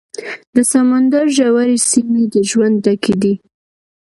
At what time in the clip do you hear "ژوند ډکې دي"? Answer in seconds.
2.49-3.33